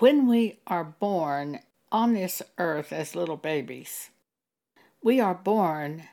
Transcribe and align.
When 0.00 0.26
we 0.26 0.56
are 0.66 0.82
born 0.82 1.60
on 1.92 2.14
this 2.14 2.40
earth 2.56 2.90
as 2.90 3.14
little 3.14 3.36
babies, 3.36 4.08
we 5.02 5.20
are 5.20 5.34
born 5.34 6.04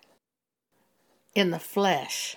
in 1.34 1.52
the 1.52 1.60
flesh. 1.60 2.36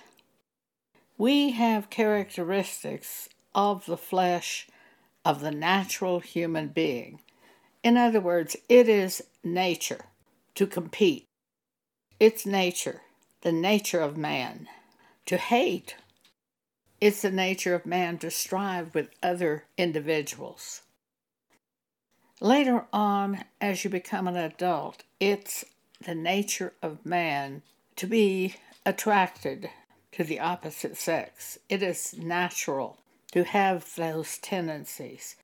We 1.17 1.51
have 1.51 1.89
characteristics 1.89 3.27
of 3.53 3.85
the 3.85 3.97
flesh 3.97 4.69
of 5.25 5.41
the 5.41 5.51
natural 5.51 6.21
human 6.21 6.69
being. 6.69 7.19
In 7.83 7.97
other 7.97 8.21
words, 8.21 8.55
it 8.69 8.87
is 8.87 9.21
nature 9.43 10.05
to 10.55 10.65
compete. 10.65 11.27
It's 12.17 12.45
nature, 12.45 13.01
the 13.41 13.51
nature 13.51 13.99
of 13.99 14.15
man, 14.15 14.69
to 15.25 15.35
hate. 15.35 15.97
It's 17.01 17.23
the 17.23 17.29
nature 17.29 17.75
of 17.75 17.85
man 17.85 18.19
to 18.19 18.31
strive 18.31 18.95
with 18.95 19.09
other 19.21 19.65
individuals. 19.77 20.83
Later 22.43 22.87
on, 22.91 23.45
as 23.61 23.83
you 23.83 23.91
become 23.91 24.27
an 24.27 24.35
adult, 24.35 25.03
it's 25.19 25.63
the 26.03 26.15
nature 26.15 26.73
of 26.81 27.05
man 27.05 27.61
to 27.97 28.07
be 28.07 28.55
attracted 28.83 29.69
to 30.13 30.23
the 30.23 30.39
opposite 30.39 30.97
sex. 30.97 31.59
It 31.69 31.83
is 31.83 32.15
natural 32.17 32.97
to 33.31 33.43
have 33.43 33.95
those 33.95 34.39
tendencies. 34.39 35.35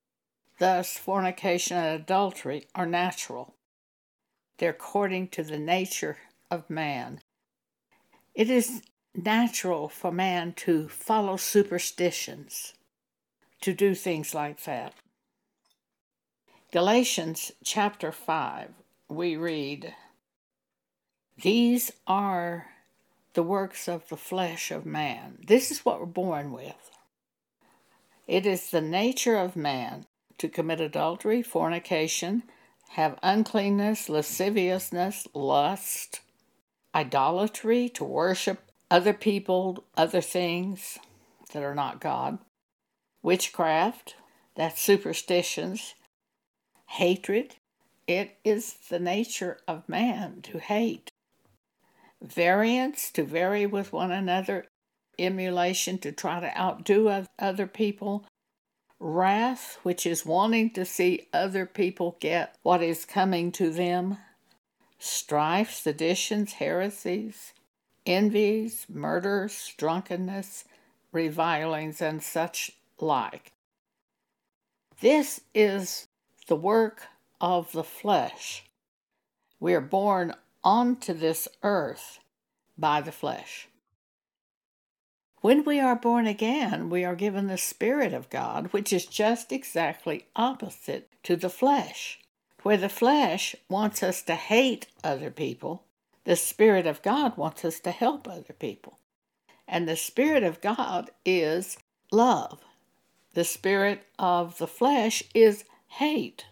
Thus, 0.58 0.98
fornication 0.98 1.78
and 1.78 2.02
adultery 2.02 2.66
are 2.74 2.88
natural. 2.88 3.54
They're 4.58 4.72
according 4.72 5.28
to 5.30 5.44
the 5.44 5.60
nature 5.60 6.18
of 6.50 6.68
man. 6.68 7.22
It 8.34 8.50
is 8.50 8.82
natural 9.14 9.88
for 9.88 10.12
man 10.12 10.54
to 10.54 10.90
follow 10.90 11.38
superstitions, 11.38 12.74
to 13.62 13.76
do 13.76 13.94
things 13.94 14.34
like 14.34 14.64
that. 14.64 14.96
Galatians 16.74 17.54
chapter 17.64 18.12
5, 18.12 18.72
we 19.08 19.38
read, 19.38 19.96
These 21.42 21.94
are 22.06 22.66
the 23.36 23.44
works 23.44 23.88
of 23.88 24.10
the 24.10 24.18
flesh 24.18 24.70
of 24.70 24.86
man. 24.86 25.38
This 25.48 25.72
is 25.72 25.86
what 25.86 26.02
we're 26.02 26.06
born 26.06 26.52
with. 26.52 26.92
It 28.28 28.46
is 28.46 28.70
the 28.70 28.82
nature 28.82 29.38
of 29.38 29.56
man 29.56 30.08
to 30.40 30.50
commit 30.50 30.82
adultery, 30.82 31.42
fornication, 31.42 32.44
have 32.90 33.18
uncleanness, 33.24 34.10
lasciviousness, 34.10 35.26
lust, 35.34 36.20
idolatry, 36.94 37.88
to 37.88 38.04
worship 38.04 38.60
other 38.92 39.14
people, 39.14 39.86
other 39.96 40.20
things 40.20 41.00
that 41.54 41.64
are 41.64 41.76
not 41.76 42.02
God, 42.02 42.40
witchcraft, 43.24 44.16
that's 44.58 44.82
superstitions, 44.82 45.94
hatred. 46.88 47.56
It 48.08 48.38
is 48.44 48.74
the 48.90 49.00
nature 49.00 49.60
of 49.68 49.88
man 49.88 50.42
to 50.44 50.60
hate. 50.60 51.12
Variance, 52.22 53.12
to 53.12 53.24
vary 53.24 53.66
with 53.66 53.94
one 53.94 54.12
another, 54.12 54.66
emulation, 55.20 55.98
to 56.00 56.12
try 56.12 56.40
to 56.40 56.60
outdo 56.60 57.26
other 57.38 57.68
people, 57.68 58.26
wrath, 59.00 59.78
which 59.84 60.06
is 60.06 60.26
wanting 60.26 60.72
to 60.72 60.86
see 60.86 61.28
other 61.32 61.66
people 61.66 62.18
get 62.20 62.56
what 62.64 62.82
is 62.82 63.06
coming 63.06 63.52
to 63.52 63.70
them, 63.70 64.18
strife, 64.98 65.72
seditions, 65.72 66.54
heresies, 66.54 67.54
envies, 68.06 68.86
murders, 68.90 69.74
drunkenness, 69.78 70.66
revilings, 71.12 72.02
and 72.02 72.24
such 72.24 72.72
like. 73.00 73.52
This 75.02 75.42
is 75.54 76.07
the 76.48 76.56
work 76.56 77.08
of 77.40 77.72
the 77.72 77.84
flesh. 77.84 78.64
We 79.60 79.74
are 79.74 79.82
born 79.82 80.34
onto 80.64 81.14
this 81.14 81.48
earth 81.64 82.20
by 82.78 83.02
the 83.02 83.12
flesh. 83.12 83.68
When 85.42 85.64
we 85.64 85.80
are 85.80 85.96
born 85.96 86.26
again, 86.26 86.90
we 86.90 87.06
are 87.06 87.16
given 87.16 87.48
the 87.48 87.58
Spirit 87.58 88.14
of 88.14 88.30
God, 88.30 88.74
which 88.74 88.92
is 88.92 89.06
just 89.06 89.52
exactly 89.52 90.26
opposite 90.36 91.10
to 91.24 91.36
the 91.36 91.50
flesh. 91.50 92.20
Where 92.64 92.78
the 92.78 92.90
flesh 92.90 93.56
wants 93.70 94.02
us 94.02 94.22
to 94.24 94.36
hate 94.36 94.88
other 95.04 95.30
people, 95.30 95.84
the 96.24 96.36
Spirit 96.36 96.88
of 96.88 97.02
God 97.02 97.38
wants 97.38 97.64
us 97.64 97.80
to 97.82 97.92
help 97.92 98.28
other 98.28 98.54
people. 98.54 98.98
And 99.68 99.88
the 99.88 99.96
Spirit 99.96 100.44
of 100.44 100.60
God 100.60 101.12
is 101.24 101.78
love. 102.12 102.60
The 103.34 103.44
Spirit 103.44 104.04
of 104.18 104.58
the 104.58 104.68
flesh 104.68 105.24
is 105.34 105.66
hate. 105.88 106.46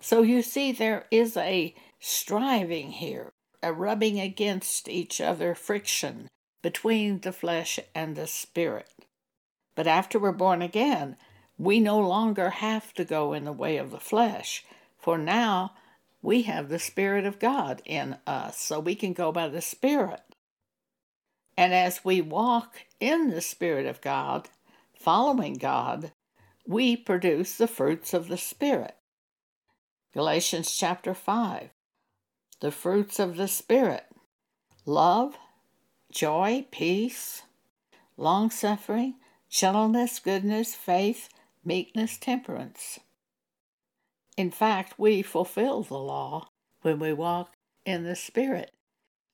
So 0.00 0.22
you 0.22 0.42
see, 0.42 0.72
there 0.72 1.06
is 1.10 1.36
a 1.36 1.74
striving 2.00 2.90
here, 2.90 3.32
a 3.62 3.72
rubbing 3.72 4.18
against 4.18 4.88
each 4.88 5.20
other 5.20 5.54
friction 5.54 6.28
between 6.62 7.20
the 7.20 7.32
flesh 7.32 7.78
and 7.94 8.16
the 8.16 8.26
Spirit. 8.26 8.90
But 9.74 9.86
after 9.86 10.18
we're 10.18 10.32
born 10.32 10.62
again, 10.62 11.16
we 11.58 11.80
no 11.80 11.98
longer 11.98 12.50
have 12.50 12.92
to 12.94 13.04
go 13.04 13.32
in 13.32 13.44
the 13.44 13.52
way 13.52 13.76
of 13.76 13.90
the 13.90 14.00
flesh, 14.00 14.64
for 14.98 15.16
now 15.18 15.72
we 16.20 16.42
have 16.42 16.68
the 16.68 16.78
Spirit 16.78 17.24
of 17.24 17.38
God 17.38 17.82
in 17.84 18.16
us, 18.26 18.58
so 18.58 18.80
we 18.80 18.94
can 18.94 19.12
go 19.12 19.32
by 19.32 19.48
the 19.48 19.62
Spirit. 19.62 20.22
And 21.56 21.74
as 21.74 22.04
we 22.04 22.20
walk 22.20 22.86
in 22.98 23.30
the 23.30 23.40
Spirit 23.40 23.86
of 23.86 24.00
God, 24.00 24.48
following 24.94 25.54
God, 25.54 26.12
we 26.66 26.96
produce 26.96 27.56
the 27.56 27.66
fruits 27.66 28.14
of 28.14 28.28
the 28.28 28.36
Spirit. 28.36 28.96
Galatians 30.14 30.70
chapter 30.76 31.14
5 31.14 31.70
The 32.60 32.70
fruits 32.70 33.18
of 33.18 33.36
the 33.36 33.48
Spirit 33.48 34.04
love, 34.84 35.36
joy, 36.10 36.66
peace, 36.70 37.42
long 38.16 38.50
suffering, 38.50 39.14
gentleness, 39.48 40.18
goodness, 40.18 40.74
faith, 40.74 41.28
meekness, 41.64 42.18
temperance. 42.18 43.00
In 44.36 44.50
fact, 44.50 44.98
we 44.98 45.22
fulfill 45.22 45.82
the 45.82 45.98
law 45.98 46.48
when 46.82 46.98
we 46.98 47.12
walk 47.12 47.52
in 47.84 48.04
the 48.04 48.16
Spirit. 48.16 48.72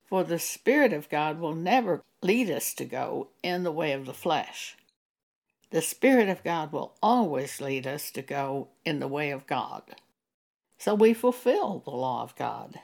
For 0.04 0.24
the 0.24 0.38
Spirit 0.38 0.92
of 0.92 1.08
God 1.08 1.38
will 1.38 1.54
never 1.54 2.02
lead 2.22 2.50
us 2.50 2.72
to 2.74 2.84
go 2.84 3.28
in 3.42 3.62
the 3.62 3.72
way 3.72 3.92
of 3.92 4.06
the 4.06 4.14
flesh. 4.14 4.76
The 5.70 5.82
Spirit 5.82 6.28
of 6.28 6.42
God 6.42 6.72
will 6.72 6.94
always 7.02 7.60
lead 7.60 7.86
us 7.86 8.10
to 8.12 8.22
go 8.22 8.68
in 8.84 9.00
the 9.00 9.08
way 9.08 9.30
of 9.30 9.46
God. 9.46 9.82
So 10.78 10.94
we 10.94 11.12
fulfill 11.12 11.80
the 11.84 11.90
law 11.90 12.22
of 12.22 12.36
God 12.36 12.80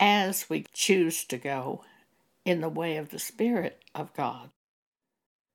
as 0.00 0.50
we 0.50 0.66
choose 0.72 1.24
to 1.26 1.38
go 1.38 1.84
in 2.44 2.60
the 2.60 2.68
way 2.68 2.96
of 2.96 3.10
the 3.10 3.18
Spirit 3.18 3.84
of 3.94 4.12
God. 4.14 4.50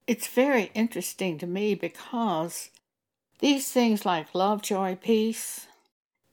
It's 0.05 0.27
very 0.27 0.71
interesting 0.73 1.37
to 1.39 1.47
me 1.47 1.75
because 1.75 2.69
these 3.39 3.69
things 3.71 4.05
like 4.05 4.33
love, 4.33 4.61
joy, 4.61 4.95
peace, 4.95 5.67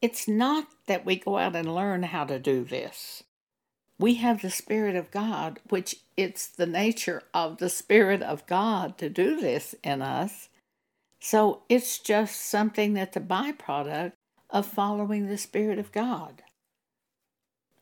it's 0.01 0.29
not 0.29 0.69
that 0.87 1.05
we 1.05 1.17
go 1.17 1.39
out 1.39 1.57
and 1.57 1.75
learn 1.75 2.05
how 2.05 2.25
to 2.25 2.39
do 2.39 2.63
this. 2.63 3.25
We 3.99 4.15
have 4.15 4.43
the 4.43 4.51
Spirit 4.51 4.97
of 4.97 5.11
God, 5.11 5.61
which 5.69 5.97
it's 6.17 6.47
the 6.47 6.67
nature 6.67 7.23
of 7.33 7.59
the 7.59 7.69
Spirit 7.69 8.23
of 8.23 8.47
God 8.47 8.99
to 8.99 9.09
do 9.09 9.41
this 9.41 9.75
in 9.85 10.03
us. 10.03 10.49
So 11.21 11.63
it's 11.69 11.99
just 11.99 12.41
something 12.41 12.95
that's 12.95 13.17
a 13.17 13.21
byproduct 13.21 14.13
of 14.51 14.67
following 14.67 15.27
the 15.27 15.39
Spirit 15.39 15.79
of 15.79 15.93
God. 15.93 16.43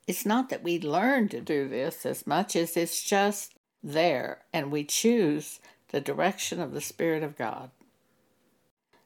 It's 0.07 0.27
not 0.27 0.51
that 0.51 0.63
we 0.63 0.79
learn 0.79 1.29
to 1.29 1.41
do 1.41 1.69
this 1.69 2.05
as 2.05 2.27
much 2.27 2.57
as 2.57 2.77
it's 2.77 3.03
just 3.03 3.55
there 3.83 4.43
and 4.53 4.71
we 4.71 4.85
choose 4.85 5.61
the 5.89 6.01
direction 6.01 6.61
of 6.61 6.73
the 6.73 6.81
Spirit 6.81 7.23
of 7.23 7.37
God. 7.37 7.71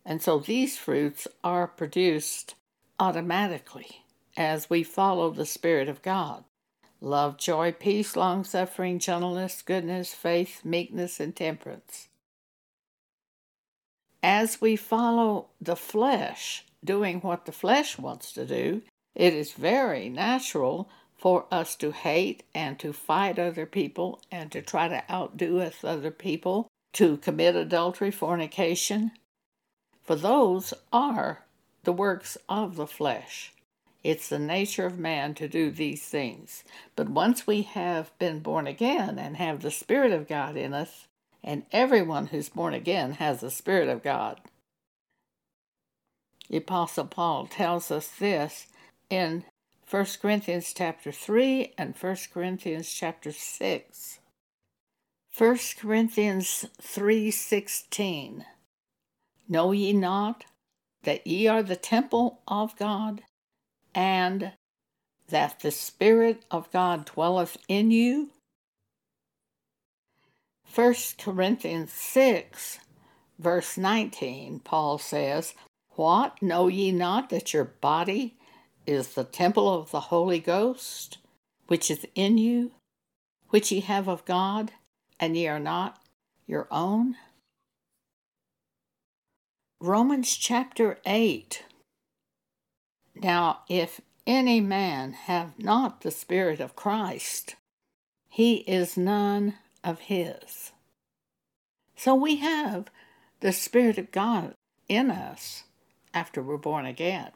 And 0.04 0.22
so 0.22 0.38
these 0.38 0.76
fruits 0.76 1.28
are 1.44 1.66
produced 1.66 2.54
automatically 2.98 4.02
as 4.36 4.68
we 4.68 4.82
follow 4.82 5.30
the 5.30 5.46
Spirit 5.46 5.88
of 5.88 6.02
God 6.02 6.44
love, 7.06 7.38
joy, 7.38 7.72
peace, 7.72 8.16
long 8.16 8.44
suffering, 8.44 8.98
gentleness, 8.98 9.62
goodness, 9.62 10.12
faith, 10.12 10.64
meekness, 10.64 11.20
and 11.20 11.34
temperance. 11.34 12.08
As 14.22 14.60
we 14.60 14.76
follow 14.76 15.46
the 15.60 15.76
flesh, 15.76 16.64
doing 16.84 17.20
what 17.20 17.46
the 17.46 17.52
flesh 17.52 17.98
wants 17.98 18.32
to 18.32 18.44
do, 18.44 18.82
it 19.14 19.32
is 19.32 19.52
very 19.52 20.08
natural 20.08 20.88
for 21.16 21.46
us 21.50 21.76
to 21.76 21.92
hate 21.92 22.42
and 22.54 22.78
to 22.78 22.92
fight 22.92 23.38
other 23.38 23.66
people 23.66 24.20
and 24.30 24.50
to 24.52 24.60
try 24.60 24.88
to 24.88 25.02
outdo 25.10 25.60
us 25.60 25.84
other 25.84 26.10
people, 26.10 26.66
to 26.92 27.16
commit 27.18 27.56
adultery, 27.56 28.10
fornication, 28.10 29.12
for 30.02 30.16
those 30.16 30.74
are 30.92 31.44
the 31.84 31.92
works 31.92 32.36
of 32.48 32.76
the 32.76 32.86
flesh. 32.86 33.52
It's 34.06 34.28
the 34.28 34.38
nature 34.38 34.86
of 34.86 35.00
man 35.00 35.34
to 35.34 35.48
do 35.48 35.68
these 35.68 36.04
things. 36.04 36.62
But 36.94 37.08
once 37.08 37.44
we 37.44 37.62
have 37.62 38.16
been 38.20 38.38
born 38.38 38.68
again 38.68 39.18
and 39.18 39.36
have 39.36 39.62
the 39.62 39.70
Spirit 39.72 40.12
of 40.12 40.28
God 40.28 40.56
in 40.56 40.72
us, 40.72 41.08
and 41.42 41.64
everyone 41.72 42.28
who's 42.28 42.48
born 42.48 42.72
again 42.72 43.14
has 43.14 43.40
the 43.40 43.50
Spirit 43.50 43.88
of 43.88 44.04
God, 44.04 44.40
The 46.48 46.58
Apostle 46.58 47.06
Paul 47.06 47.48
tells 47.48 47.90
us 47.90 48.06
this 48.06 48.68
in 49.10 49.44
1 49.90 50.06
Corinthians 50.22 50.72
chapter 50.72 51.10
3 51.10 51.74
and 51.76 51.96
1 51.96 52.16
Corinthians 52.32 52.88
chapter 52.88 53.32
6. 53.32 54.20
1 55.36 55.58
Corinthians 55.80 56.64
3:16 56.80 58.44
Know 59.48 59.72
ye 59.72 59.92
not 59.92 60.44
that 61.02 61.26
ye 61.26 61.48
are 61.48 61.64
the 61.64 61.74
temple 61.74 62.42
of 62.46 62.76
God 62.76 63.24
and 63.96 64.52
that 65.28 65.60
the 65.60 65.70
spirit 65.72 66.44
of 66.50 66.70
God 66.70 67.06
dwelleth 67.06 67.56
in 67.66 67.90
you? 67.90 68.30
1 70.72 70.94
Corinthians 71.18 71.92
6 71.92 72.78
verse 73.38 73.76
19 73.76 74.60
Paul 74.60 74.98
says, 74.98 75.54
"What 75.92 76.40
know 76.42 76.68
ye 76.68 76.92
not 76.92 77.30
that 77.30 77.54
your 77.54 77.64
body 77.64 78.36
is 78.86 79.14
the 79.14 79.24
temple 79.24 79.72
of 79.72 79.90
the 79.90 80.12
Holy 80.12 80.38
Ghost, 80.38 81.18
which 81.66 81.90
is 81.90 82.06
in 82.14 82.36
you, 82.38 82.72
which 83.48 83.72
ye 83.72 83.80
have 83.80 84.08
of 84.08 84.24
God, 84.26 84.72
and 85.18 85.36
ye 85.36 85.48
are 85.48 85.58
not 85.58 86.02
your 86.46 86.68
own? 86.70 87.16
Romans 89.80 90.36
chapter 90.36 90.98
8. 91.06 91.64
Now, 93.22 93.60
if 93.68 94.00
any 94.26 94.60
man 94.60 95.12
have 95.12 95.58
not 95.58 96.02
the 96.02 96.10
Spirit 96.10 96.60
of 96.60 96.76
Christ, 96.76 97.56
he 98.28 98.56
is 98.56 98.96
none 98.96 99.54
of 99.82 100.00
his. 100.00 100.72
So 101.96 102.14
we 102.14 102.36
have 102.36 102.86
the 103.40 103.52
Spirit 103.52 103.98
of 103.98 104.12
God 104.12 104.54
in 104.88 105.10
us 105.10 105.64
after 106.12 106.42
we're 106.42 106.58
born 106.58 106.84
again. 106.84 107.30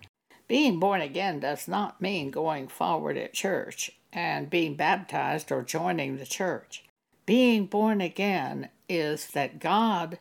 Being 0.49 0.81
born 0.81 1.01
again 1.01 1.41
does 1.41 1.69
not 1.69 2.03
mean 2.03 2.31
going 2.31 2.69
forward 2.69 3.17
at 3.17 3.33
church 3.33 3.93
and 4.13 4.51
being 4.51 4.75
baptized 4.75 5.53
or 5.53 5.63
joining 5.63 6.17
the 6.17 6.27
church. 6.27 6.85
Being 7.25 7.67
born 7.67 8.01
again 8.01 8.69
is 8.89 9.29
that 9.29 9.61
God 9.61 10.19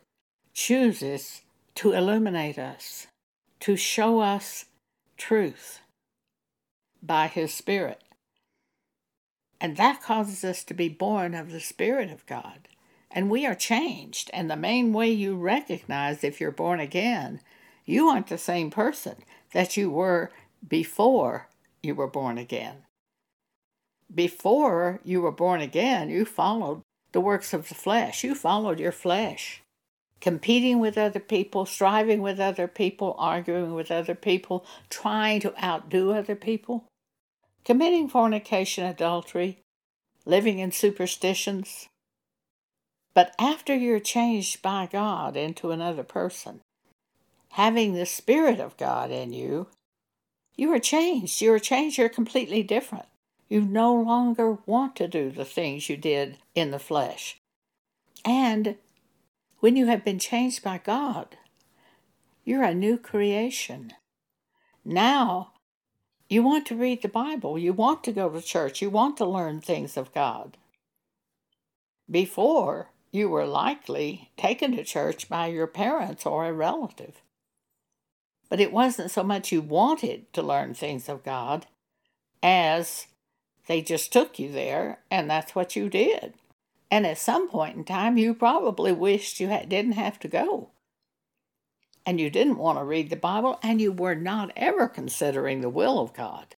chooses 0.54 1.42
to 1.74 1.92
illuminate 1.92 2.58
us, 2.58 3.08
to 3.60 3.76
show 3.76 4.20
us 4.20 4.66
truth 5.20 5.80
by 7.00 7.28
His 7.28 7.54
Spirit. 7.54 8.02
And 9.60 9.76
that 9.76 10.02
causes 10.02 10.42
us 10.42 10.64
to 10.64 10.74
be 10.74 10.88
born 10.88 11.34
of 11.34 11.52
the 11.52 11.60
Spirit 11.60 12.10
of 12.10 12.26
God. 12.26 12.66
And 13.10 13.30
we 13.30 13.44
are 13.46 13.54
changed. 13.54 14.30
And 14.32 14.50
the 14.50 14.56
main 14.56 14.92
way 14.92 15.10
you 15.10 15.36
recognize 15.36 16.24
if 16.24 16.40
you're 16.40 16.50
born 16.50 16.80
again, 16.80 17.40
you 17.84 18.08
aren't 18.08 18.28
the 18.28 18.38
same 18.38 18.70
person 18.70 19.16
that 19.52 19.76
you 19.76 19.90
were 19.90 20.30
before 20.66 21.48
you 21.82 21.94
were 21.94 22.06
born 22.06 22.38
again. 22.38 22.84
Before 24.12 25.00
you 25.04 25.20
were 25.20 25.32
born 25.32 25.60
again, 25.60 26.08
you 26.08 26.24
followed 26.24 26.82
the 27.12 27.20
works 27.20 27.52
of 27.52 27.68
the 27.68 27.74
flesh. 27.74 28.24
You 28.24 28.34
followed 28.34 28.80
your 28.80 28.92
flesh, 28.92 29.62
competing 30.20 30.78
with 30.80 30.98
other 30.98 31.20
people, 31.20 31.66
striving 31.66 32.20
with 32.20 32.38
other 32.38 32.68
people, 32.68 33.14
arguing 33.18 33.74
with 33.74 33.90
other 33.90 34.14
people, 34.14 34.64
trying 34.88 35.40
to 35.40 35.64
outdo 35.64 36.12
other 36.12 36.36
people, 36.36 36.84
committing 37.64 38.08
fornication, 38.08 38.84
adultery, 38.84 39.58
living 40.26 40.58
in 40.58 40.72
superstitions. 40.72 41.88
But 43.14 43.34
after 43.38 43.74
you're 43.74 44.00
changed 44.00 44.62
by 44.62 44.88
God 44.90 45.36
into 45.36 45.70
another 45.70 46.04
person, 46.04 46.60
having 47.50 47.94
the 47.94 48.06
Spirit 48.06 48.60
of 48.60 48.76
God 48.76 49.10
in 49.10 49.32
you, 49.32 49.66
you 50.56 50.72
are 50.72 50.78
changed. 50.78 51.40
You 51.40 51.52
are 51.54 51.58
changed. 51.58 51.98
You're 51.98 52.08
completely 52.08 52.62
different. 52.62 53.06
You 53.48 53.62
no 53.62 53.94
longer 53.94 54.58
want 54.66 54.94
to 54.96 55.08
do 55.08 55.30
the 55.30 55.44
things 55.44 55.88
you 55.88 55.96
did 55.96 56.38
in 56.54 56.70
the 56.70 56.78
flesh. 56.78 57.38
And 58.24 58.76
when 59.60 59.76
you 59.76 59.86
have 59.86 60.04
been 60.04 60.18
changed 60.18 60.62
by 60.62 60.78
God, 60.78 61.36
you're 62.44 62.64
a 62.64 62.74
new 62.74 62.98
creation. 62.98 63.92
Now, 64.84 65.52
you 66.28 66.42
want 66.42 66.66
to 66.66 66.76
read 66.76 67.02
the 67.02 67.08
Bible. 67.08 67.58
You 67.58 67.72
want 67.72 68.02
to 68.04 68.12
go 68.12 68.28
to 68.28 68.40
church. 68.40 68.80
You 68.80 68.90
want 68.90 69.16
to 69.18 69.26
learn 69.26 69.60
things 69.60 69.96
of 69.96 70.12
God. 70.14 70.56
Before, 72.10 72.90
you 73.12 73.28
were 73.28 73.46
likely 73.46 74.30
taken 74.36 74.74
to 74.76 74.84
church 74.84 75.28
by 75.28 75.48
your 75.48 75.66
parents 75.66 76.24
or 76.24 76.46
a 76.46 76.52
relative. 76.52 77.20
But 78.48 78.60
it 78.60 78.72
wasn't 78.72 79.10
so 79.10 79.22
much 79.22 79.52
you 79.52 79.60
wanted 79.60 80.32
to 80.32 80.42
learn 80.42 80.74
things 80.74 81.08
of 81.08 81.22
God 81.22 81.66
as 82.42 83.06
they 83.66 83.82
just 83.82 84.12
took 84.12 84.38
you 84.38 84.50
there 84.50 85.00
and 85.10 85.30
that's 85.30 85.54
what 85.54 85.76
you 85.76 85.88
did. 85.88 86.34
And 86.90 87.06
at 87.06 87.18
some 87.18 87.48
point 87.48 87.76
in 87.76 87.84
time, 87.84 88.18
you 88.18 88.34
probably 88.34 88.92
wished 88.92 89.38
you 89.38 89.48
didn't 89.48 89.92
have 89.92 90.18
to 90.20 90.28
go. 90.28 90.70
And 92.04 92.18
you 92.18 92.30
didn't 92.30 92.58
want 92.58 92.78
to 92.78 92.84
read 92.84 93.10
the 93.10 93.16
Bible, 93.16 93.60
and 93.62 93.80
you 93.80 93.92
were 93.92 94.14
not 94.14 94.50
ever 94.56 94.88
considering 94.88 95.60
the 95.60 95.68
will 95.68 96.00
of 96.00 96.12
God. 96.12 96.56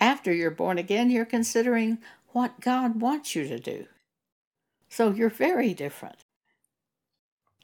After 0.00 0.32
you're 0.32 0.50
born 0.50 0.78
again, 0.78 1.10
you're 1.10 1.24
considering 1.24 1.98
what 2.28 2.60
God 2.60 3.00
wants 3.00 3.34
you 3.34 3.48
to 3.48 3.58
do. 3.58 3.86
So 4.88 5.10
you're 5.10 5.30
very 5.30 5.74
different. 5.74 6.24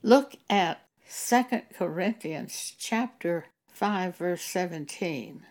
Look 0.02 0.36
at 0.48 0.86
2 1.10 1.44
Corinthians 1.74 2.74
chapter 2.78 3.46
5 3.72 4.16
verse 4.16 4.42
17. 4.42 5.42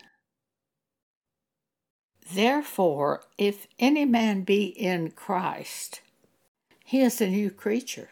Therefore, 2.32 3.22
if 3.38 3.66
any 3.78 4.04
man 4.04 4.42
be 4.42 4.66
in 4.66 5.12
Christ, 5.12 6.02
he 6.84 7.00
is 7.00 7.20
a 7.20 7.28
new 7.28 7.50
creature. 7.50 8.10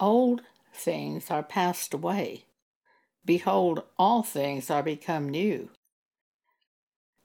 Old 0.00 0.42
things 0.72 1.30
are 1.30 1.42
passed 1.42 1.92
away. 1.92 2.44
Behold, 3.24 3.82
all 3.98 4.22
things 4.22 4.70
are 4.70 4.82
become 4.82 5.28
new. 5.28 5.68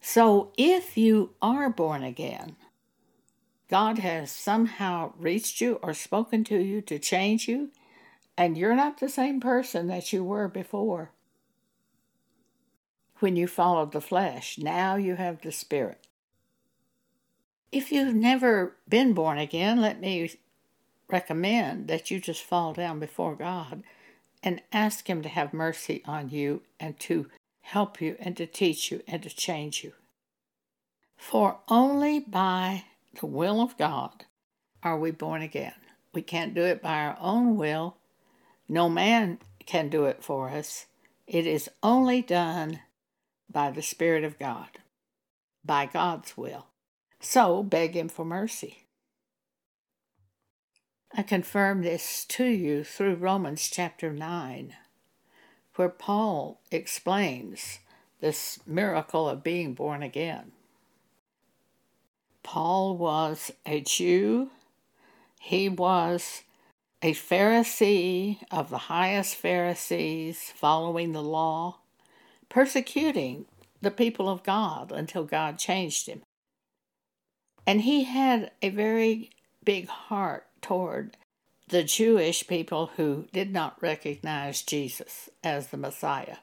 So, 0.02 0.52
if 0.58 0.98
you 0.98 1.32
are 1.42 1.70
born 1.70 2.04
again, 2.04 2.56
God 3.70 4.00
has 4.00 4.32
somehow 4.32 5.14
reached 5.18 5.60
you 5.60 5.80
or 5.82 5.94
spoken 5.94 6.44
to 6.46 6.58
you 6.58 6.82
to 6.82 7.00
change 7.00 7.48
you, 7.48 7.72
and 8.38 8.58
you're 8.58 8.76
not 8.76 9.00
the 9.00 9.10
same 9.10 9.40
person 9.40 9.88
that 9.88 10.14
you 10.14 10.24
were 10.24 10.48
before. 10.48 11.12
When 13.20 13.36
you 13.36 13.48
followed 13.48 13.92
the 13.92 14.02
flesh, 14.02 14.58
now 14.58 14.96
you 14.96 15.16
have 15.16 15.42
the 15.42 15.52
Spirit. 15.52 16.06
If 17.72 17.92
you've 17.92 18.16
never 18.16 18.76
been 18.88 19.14
born 19.14 19.38
again, 19.38 19.82
let 19.82 20.00
me 20.00 20.32
recommend 21.10 21.88
that 21.88 22.12
you 22.12 22.20
just 22.20 22.44
fall 22.44 22.74
down 22.74 23.00
before 23.00 23.36
God 23.36 23.84
and 24.44 24.62
ask 24.72 25.10
Him 25.10 25.22
to 25.24 25.30
have 25.30 25.54
mercy 25.54 26.02
on 26.06 26.30
you 26.30 26.62
and 26.80 27.00
to 27.02 27.28
help 27.62 28.00
you 28.00 28.16
and 28.20 28.38
to 28.38 28.46
teach 28.46 28.92
you 28.92 29.02
and 29.08 29.24
to 29.24 29.30
change 29.30 29.84
you. 29.84 29.94
For 31.18 31.58
only 31.68 32.20
by 32.20 32.86
the 33.20 33.26
will 33.26 33.60
of 33.60 33.78
God 33.78 34.26
are 34.84 34.98
we 34.98 35.12
born 35.12 35.42
again. 35.42 35.74
We 36.14 36.22
can't 36.22 36.54
do 36.54 36.64
it 36.64 36.82
by 36.82 37.00
our 37.00 37.18
own 37.20 37.58
will 37.58 37.98
no 38.70 38.90
man 38.90 39.40
can 39.66 39.90
do 39.90 40.06
it 40.06 40.24
for 40.24 40.50
us. 40.50 40.88
It 41.26 41.48
is 41.48 41.70
only 41.82 42.22
done 42.22 42.82
by 43.52 43.72
the 43.72 43.82
Spirit 43.82 44.24
of 44.24 44.40
God, 44.40 44.80
by 45.64 45.86
God's 45.86 46.38
will. 46.38 46.68
So 47.20 47.64
beg 47.64 47.96
Him 47.96 48.10
for 48.10 48.26
mercy. 48.26 48.84
I 51.16 51.24
confirm 51.24 51.82
this 51.82 52.26
to 52.26 52.46
you 52.46 52.84
through 52.84 53.16
Romans 53.16 53.70
chapter 53.70 54.12
9, 54.12 54.76
where 55.76 55.90
Paul 55.90 56.60
explains 56.70 57.80
this 58.20 58.60
miracle 58.66 59.30
of 59.30 59.44
being 59.44 59.74
born 59.74 60.04
again. 60.04 60.52
Paul 62.44 62.98
was 62.98 63.52
a 63.66 63.82
Jew. 63.82 64.50
He 65.40 65.70
was 65.70 66.44
a 67.02 67.14
Pharisee 67.14 68.40
of 68.52 68.70
the 68.70 68.78
highest 68.78 69.36
Pharisees, 69.36 70.52
following 70.56 71.12
the 71.12 71.22
law, 71.22 71.80
persecuting 72.50 73.46
the 73.82 73.92
people 73.92 74.30
of 74.30 74.44
God 74.44 74.92
until 74.92 75.24
God 75.24 75.58
changed 75.58 76.08
him. 76.08 76.22
And 77.66 77.82
he 77.82 78.06
had 78.06 78.52
a 78.62 78.70
very 78.70 79.32
big 79.64 79.88
heart 79.88 80.48
toward 80.62 81.18
the 81.68 81.84
Jewish 81.84 82.48
people 82.48 82.92
who 82.96 83.28
did 83.34 83.52
not 83.52 83.82
recognize 83.82 84.62
Jesus 84.62 85.30
as 85.44 85.68
the 85.68 85.78
Messiah. 85.78 86.38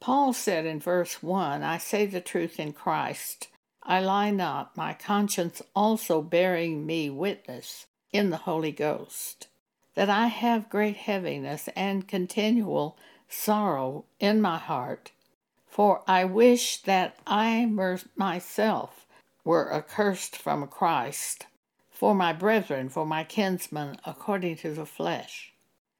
Paul 0.00 0.32
said 0.32 0.66
in 0.66 0.80
verse 0.80 1.22
1 1.22 1.62
I 1.62 1.78
say 1.78 2.06
the 2.06 2.20
truth 2.20 2.60
in 2.60 2.72
Christ. 2.72 3.48
I 3.82 4.00
lie 4.00 4.30
not, 4.30 4.76
my 4.76 4.94
conscience 4.94 5.62
also 5.74 6.22
bearing 6.22 6.84
me 6.84 7.08
witness 7.08 7.86
in 8.12 8.30
the 8.30 8.38
Holy 8.38 8.72
Ghost, 8.72 9.48
that 9.94 10.10
I 10.10 10.26
have 10.26 10.68
great 10.68 10.96
heaviness 10.96 11.68
and 11.74 12.06
continual 12.06 12.98
sorrow 13.32 14.04
in 14.20 14.40
my 14.40 14.58
heart, 14.58 15.10
for 15.66 16.02
I 16.06 16.24
wish 16.24 16.82
that 16.82 17.16
I 17.26 17.64
myself 18.14 19.06
were 19.44 19.72
accursed 19.72 20.36
from 20.36 20.66
Christ 20.68 21.46
for 22.02 22.14
my 22.16 22.32
brethren, 22.32 22.88
for 22.88 23.06
my 23.06 23.22
kinsmen 23.22 23.96
according 24.04 24.56
to 24.56 24.74
the 24.74 24.84
flesh, 24.84 25.52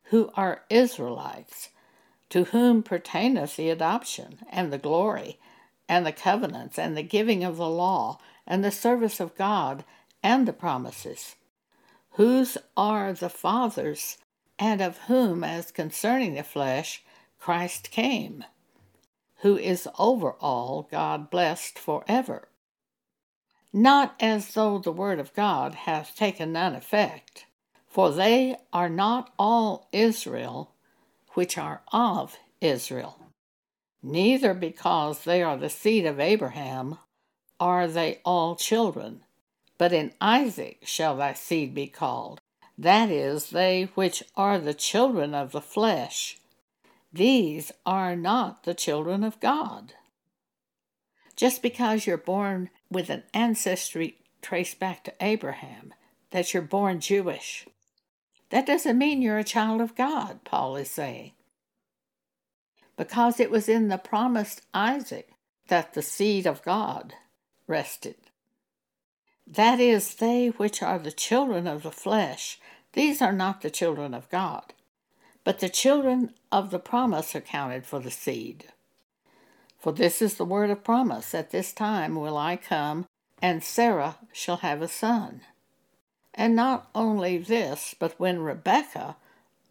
who 0.06 0.32
are 0.34 0.64
Israelites, 0.68 1.68
to 2.28 2.44
whom 2.44 2.82
pertaineth 2.82 3.54
the 3.54 3.70
adoption, 3.70 4.40
and 4.50 4.72
the 4.72 4.78
glory, 4.78 5.38
and 5.88 6.04
the 6.04 6.10
covenants, 6.10 6.76
and 6.76 6.96
the 6.96 7.04
giving 7.04 7.44
of 7.44 7.56
the 7.56 7.68
law, 7.68 8.18
and 8.48 8.64
the 8.64 8.72
service 8.72 9.20
of 9.20 9.36
God, 9.36 9.84
and 10.24 10.48
the 10.48 10.52
promises, 10.52 11.36
whose 12.12 12.58
are 12.76 13.12
the 13.12 13.30
fathers, 13.30 14.18
and 14.58 14.80
of 14.80 14.98
whom, 15.06 15.44
as 15.44 15.70
concerning 15.70 16.34
the 16.34 16.42
flesh, 16.42 17.04
Christ 17.42 17.90
came, 17.90 18.44
who 19.38 19.56
is 19.56 19.88
over 19.98 20.34
all, 20.34 20.86
God 20.92 21.28
blessed 21.28 21.76
for 21.76 22.04
ever. 22.06 22.46
Not 23.72 24.14
as 24.20 24.54
though 24.54 24.78
the 24.78 24.92
word 24.92 25.18
of 25.18 25.34
God 25.34 25.74
hath 25.74 26.14
taken 26.14 26.52
none 26.52 26.76
effect, 26.76 27.46
for 27.88 28.12
they 28.12 28.58
are 28.72 28.88
not 28.88 29.32
all 29.40 29.88
Israel 29.90 30.70
which 31.30 31.58
are 31.58 31.82
of 31.92 32.38
Israel. 32.60 33.18
Neither 34.04 34.54
because 34.54 35.24
they 35.24 35.42
are 35.42 35.56
the 35.56 35.68
seed 35.68 36.06
of 36.06 36.20
Abraham 36.20 36.98
are 37.58 37.88
they 37.88 38.20
all 38.24 38.54
children, 38.54 39.24
but 39.78 39.92
in 39.92 40.12
Isaac 40.20 40.82
shall 40.84 41.16
thy 41.16 41.32
seed 41.32 41.74
be 41.74 41.88
called, 41.88 42.40
that 42.78 43.10
is, 43.10 43.50
they 43.50 43.90
which 43.96 44.22
are 44.36 44.60
the 44.60 44.74
children 44.74 45.34
of 45.34 45.50
the 45.50 45.60
flesh. 45.60 46.38
These 47.12 47.72
are 47.84 48.16
not 48.16 48.64
the 48.64 48.74
children 48.74 49.22
of 49.22 49.38
God. 49.40 49.94
Just 51.36 51.62
because 51.62 52.06
you're 52.06 52.16
born 52.16 52.70
with 52.90 53.10
an 53.10 53.24
ancestry 53.34 54.16
traced 54.40 54.78
back 54.78 55.04
to 55.04 55.14
Abraham, 55.20 55.92
that 56.30 56.52
you're 56.54 56.62
born 56.62 57.00
Jewish, 57.00 57.66
that 58.50 58.66
doesn't 58.66 58.98
mean 58.98 59.22
you're 59.22 59.38
a 59.38 59.44
child 59.44 59.80
of 59.80 59.94
God, 59.94 60.40
Paul 60.44 60.76
is 60.76 60.90
saying. 60.90 61.32
Because 62.96 63.40
it 63.40 63.50
was 63.50 63.68
in 63.68 63.88
the 63.88 63.98
promised 63.98 64.62
Isaac 64.72 65.30
that 65.68 65.94
the 65.94 66.02
seed 66.02 66.46
of 66.46 66.62
God 66.62 67.14
rested. 67.66 68.16
That 69.46 69.80
is, 69.80 70.14
they 70.14 70.48
which 70.48 70.82
are 70.82 70.98
the 70.98 71.12
children 71.12 71.66
of 71.66 71.82
the 71.82 71.90
flesh, 71.90 72.58
these 72.92 73.20
are 73.20 73.32
not 73.32 73.62
the 73.62 73.70
children 73.70 74.14
of 74.14 74.28
God, 74.30 74.74
but 75.44 75.58
the 75.58 75.68
children 75.68 76.32
of 76.50 76.70
the 76.70 76.78
promise 76.78 77.34
are 77.34 77.40
counted 77.40 77.84
for 77.84 78.00
the 78.00 78.10
seed. 78.10 78.66
For 79.78 79.92
this 79.92 80.22
is 80.22 80.34
the 80.34 80.44
word 80.44 80.70
of 80.70 80.84
promise 80.84 81.34
At 81.34 81.50
this 81.50 81.72
time 81.72 82.14
will 82.14 82.36
I 82.38 82.56
come, 82.56 83.06
and 83.40 83.64
Sarah 83.64 84.18
shall 84.32 84.58
have 84.58 84.80
a 84.80 84.88
son. 84.88 85.40
And 86.34 86.54
not 86.54 86.88
only 86.94 87.38
this, 87.38 87.94
but 87.98 88.18
when 88.18 88.40
Rebekah 88.40 89.16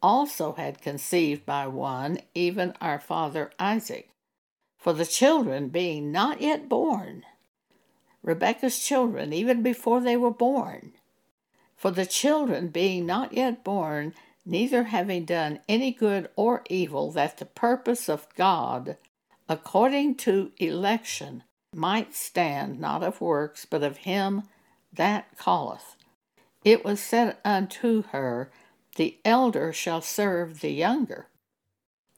also 0.04 0.54
had 0.54 0.82
conceived 0.82 1.46
by 1.46 1.68
one, 1.68 2.20
even 2.36 2.74
our 2.82 3.00
father 3.00 3.52
Isaac, 3.58 4.10
for 4.78 4.94
the 4.94 5.06
children 5.06 5.70
being 5.70 6.12
not 6.12 6.42
yet 6.42 6.68
born, 6.68 7.24
Rebekah's 8.24 8.80
children, 8.80 9.32
even 9.34 9.64
before 9.64 10.02
they 10.02 10.18
were 10.18 10.32
born, 10.32 10.94
for 11.76 11.90
the 11.90 12.06
children 12.06 12.68
being 12.68 13.06
not 13.06 13.34
yet 13.34 13.64
born, 13.64 14.14
neither 14.46 14.84
having 14.84 15.26
done 15.26 15.60
any 15.68 15.92
good 15.92 16.30
or 16.36 16.64
evil, 16.70 17.12
that 17.12 17.38
the 17.38 17.46
purpose 17.46 18.10
of 18.10 18.28
God, 18.36 18.98
according 19.48 20.16
to 20.16 20.52
election, 20.58 21.44
might 21.74 22.14
stand, 22.14 22.80
not 22.80 23.04
of 23.04 23.22
works, 23.22 23.66
but 23.66 23.84
of 23.84 23.98
him 23.98 24.44
that 24.94 25.28
calleth 25.38 25.96
it 26.64 26.86
was 26.86 27.00
said 27.00 27.38
unto 27.44 28.04
her, 28.12 28.52
The 28.96 29.18
elder 29.26 29.74
shall 29.74 30.02
serve 30.02 30.62
the 30.62 30.72
younger. 30.72 31.28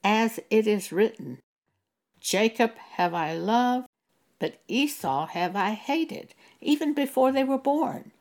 As 0.04 0.40
it 0.50 0.68
is 0.68 0.92
written, 0.92 1.40
Jacob 2.20 2.76
have 2.96 3.14
I 3.14 3.34
loved, 3.34 3.88
but 4.40 4.60
Esau 4.68 5.28
have 5.28 5.56
I 5.56 5.72
hated, 5.72 6.34
even 6.60 6.94
before 6.94 7.32
they 7.32 7.44
were 7.44 7.58
born. 7.58 8.12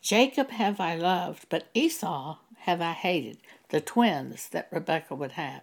Jacob 0.00 0.50
have 0.50 0.80
I 0.80 0.94
loved, 0.96 1.46
but 1.50 1.68
Esau 1.74 2.38
have 2.66 2.80
I 2.82 2.94
hated, 2.94 3.38
the 3.68 3.80
twins 3.80 4.48
that 4.48 4.68
Rebekah 4.72 5.14
would 5.14 5.32
have. 5.32 5.62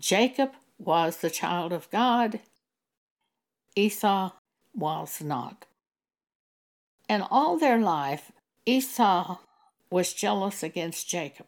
Jacob 0.00 0.52
was 0.78 1.18
the 1.18 1.28
child 1.28 1.70
of 1.70 1.90
God, 1.90 2.40
Esau 3.76 4.30
was 4.74 5.20
not. 5.20 5.66
And 7.10 7.22
all 7.30 7.58
their 7.58 7.76
life, 7.78 8.32
Esau 8.64 9.36
was 9.90 10.14
jealous 10.14 10.62
against 10.62 11.10
Jacob, 11.10 11.46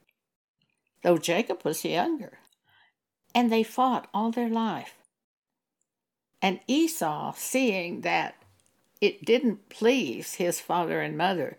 though 1.02 1.16
Jacob 1.16 1.64
was 1.64 1.82
younger, 1.82 2.38
and 3.34 3.50
they 3.50 3.62
fought 3.62 4.08
all 4.12 4.30
their 4.30 4.50
life. 4.50 4.96
And 6.42 6.60
Esau, 6.66 7.32
seeing 7.34 8.02
that 8.02 8.34
it 9.00 9.24
didn't 9.24 9.70
please 9.70 10.34
his 10.34 10.60
father 10.60 11.00
and 11.00 11.16
mother 11.16 11.56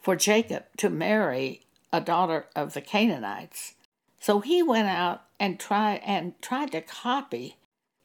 for 0.00 0.14
Jacob 0.14 0.66
to 0.76 0.88
marry 0.88 1.65
a 1.96 2.00
daughter 2.00 2.46
of 2.54 2.74
the 2.74 2.82
Canaanites, 2.82 3.74
so 4.20 4.40
he 4.40 4.62
went 4.62 4.88
out 4.88 5.22
and 5.40 5.58
tried 5.58 6.02
and 6.04 6.34
tried 6.42 6.72
to 6.72 6.82
copy 6.82 7.56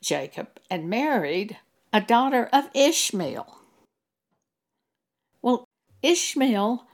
Jacob 0.01 0.47
and 0.69 0.89
married 0.89 1.57
a 1.91 1.99
daughter 1.99 2.49
of 2.53 2.69
Ishmael. 2.73 3.57
Well, 5.41 5.65
Ishmael 6.01 6.85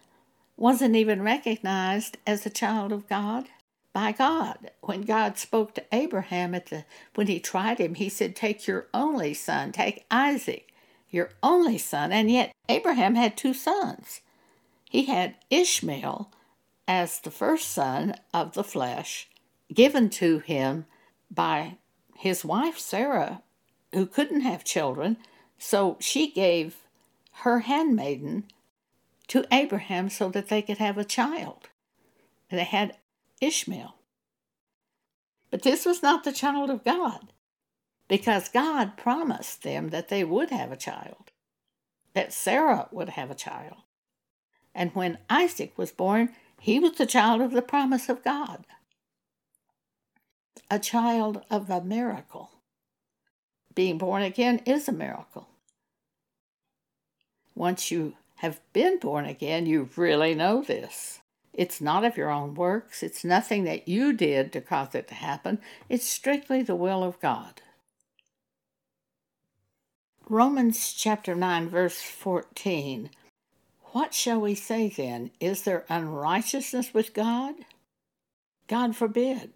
wasn't 0.56 0.96
even 0.96 1.22
recognized 1.22 2.18
as 2.26 2.46
a 2.46 2.50
child 2.50 2.92
of 2.92 3.08
God 3.08 3.46
by 3.94 4.12
God. 4.12 4.72
When 4.82 5.04
God 5.04 5.38
spoke 5.38 5.76
to 5.76 5.86
Abraham 5.92 6.56
at 6.56 6.68
the 6.68 6.86
when 7.14 7.28
he 7.28 7.40
tried 7.40 7.78
him, 7.78 7.96
he 7.96 8.10
said, 8.10 8.36
Take 8.36 8.66
your 8.66 8.88
only 8.94 9.36
son, 9.36 9.72
take 9.72 10.06
Isaac, 10.10 10.74
your 11.12 11.30
only 11.44 11.78
son. 11.78 12.12
And 12.12 12.32
yet 12.32 12.52
Abraham 12.68 13.16
had 13.16 13.38
two 13.38 13.54
sons. 13.54 14.22
He 14.90 15.06
had 15.06 15.36
Ishmael 15.50 16.32
as 16.88 17.20
the 17.20 17.32
first 17.32 17.70
son 17.70 18.16
of 18.34 18.54
the 18.54 18.64
flesh, 18.64 19.28
given 19.74 20.10
to 20.10 20.40
him 20.40 20.86
by 21.30 21.78
his 22.16 22.46
wife 22.46 22.80
Sarah, 22.80 23.44
who 23.94 24.06
couldn't 24.06 24.42
have 24.42 24.64
children, 24.64 25.18
so 25.58 25.98
she 26.00 26.32
gave 26.32 26.78
her 27.42 27.62
handmaiden 27.62 28.46
to 29.28 29.46
Abraham 29.52 30.10
so 30.10 30.30
that 30.30 30.48
they 30.48 30.62
could 30.62 30.78
have 30.78 30.98
a 30.98 31.04
child. 31.04 31.70
They 32.50 32.64
had 32.64 32.98
Ishmael. 33.42 33.96
But 35.52 35.64
this 35.64 35.86
was 35.86 36.02
not 36.02 36.24
the 36.24 36.32
child 36.32 36.70
of 36.70 36.84
God, 36.84 37.34
because 38.08 38.50
God 38.50 38.98
promised 38.98 39.64
them 39.64 39.90
that 39.90 40.08
they 40.08 40.24
would 40.24 40.50
have 40.50 40.72
a 40.72 40.78
child, 40.78 41.32
that 42.14 42.34
Sarah 42.34 42.88
would 42.92 43.10
have 43.10 43.30
a 43.30 43.36
child. 43.36 43.78
And 44.74 44.92
when 44.94 45.18
Isaac 45.30 45.78
was 45.78 45.92
born, 45.92 46.30
he 46.60 46.80
was 46.80 46.94
the 46.94 47.06
child 47.06 47.42
of 47.42 47.52
the 47.52 47.62
promise 47.62 48.10
of 48.10 48.24
God, 48.24 48.66
a 50.70 50.80
child 50.80 51.44
of 51.50 51.70
a 51.70 51.82
miracle. 51.82 52.52
Being 53.76 53.98
born 53.98 54.24
again 54.24 54.62
is 54.66 54.88
a 54.88 54.92
miracle. 54.92 55.48
Once 57.56 57.92
you 57.92 58.16
have 58.38 58.60
been 58.74 59.00
born 59.00 59.26
again, 59.26 59.66
you 59.66 59.90
really 59.96 60.36
know 60.36 60.62
this. 60.62 61.20
It's 61.54 61.82
not 61.82 62.04
of 62.04 62.18
your 62.18 62.30
own 62.30 62.54
works, 62.54 63.02
it's 63.02 63.24
nothing 63.24 63.64
that 63.64 63.88
you 63.88 64.14
did 64.14 64.54
to 64.54 64.62
cause 64.62 64.94
it 64.94 65.08
to 65.08 65.16
happen, 65.16 65.60
it's 65.90 66.08
strictly 66.08 66.62
the 66.62 66.76
will 66.76 67.04
of 67.04 67.20
God. 67.20 67.62
Romans 70.30 70.94
chapter 70.94 71.34
9, 71.34 71.70
verse 71.70 72.02
14. 72.02 73.10
What 73.98 74.14
shall 74.14 74.40
we 74.40 74.54
say 74.54 74.90
then? 74.90 75.32
Is 75.40 75.64
there 75.64 75.84
unrighteousness 75.90 76.94
with 76.94 77.16
God? 77.16 77.56
God 78.68 78.96
forbid. 78.96 79.54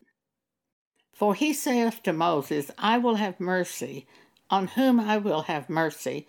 For 1.13 1.35
he 1.35 1.53
saith 1.53 2.01
to 2.01 2.11
Moses, 2.11 2.71
I 2.75 2.97
will 2.97 3.17
have 3.17 3.39
mercy 3.39 4.07
on 4.49 4.69
whom 4.69 4.99
I 4.99 5.19
will 5.19 5.43
have 5.43 5.69
mercy, 5.69 6.27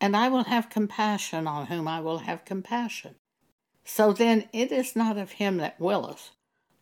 and 0.00 0.16
I 0.16 0.30
will 0.30 0.44
have 0.44 0.70
compassion 0.70 1.46
on 1.46 1.66
whom 1.66 1.86
I 1.86 2.00
will 2.00 2.20
have 2.20 2.46
compassion. 2.46 3.16
So 3.84 4.14
then 4.14 4.48
it 4.54 4.72
is 4.72 4.96
not 4.96 5.18
of 5.18 5.32
him 5.32 5.58
that 5.58 5.78
willeth, 5.78 6.30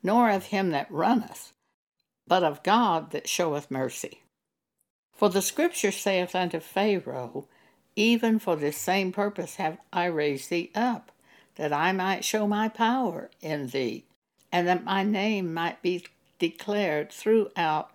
nor 0.04 0.30
of 0.30 0.44
him 0.44 0.70
that 0.70 0.92
runneth, 0.92 1.54
but 2.25 2.44
of 2.44 2.62
God 2.62 3.11
that 3.11 3.28
showeth 3.28 3.68
mercy. 3.68 4.23
For 5.12 5.28
the 5.28 5.42
Scripture 5.42 5.90
saith 5.90 6.37
unto 6.37 6.61
Pharaoh, 6.61 7.49
Even 7.99 8.38
for 8.38 8.55
this 8.55 8.76
same 8.76 9.11
purpose 9.11 9.57
have 9.57 9.76
I 9.93 10.05
raised 10.05 10.50
thee 10.50 10.71
up, 10.73 11.11
that 11.57 11.73
I 11.73 11.90
might 11.90 12.25
show 12.25 12.47
my 12.47 12.69
power 12.69 13.28
in 13.40 13.67
thee, 13.67 14.05
and 14.52 14.69
that 14.69 14.85
my 14.85 15.02
name 15.02 15.52
might 15.52 15.83
be 15.83 16.05
declared 16.38 17.11
throughout 17.11 17.90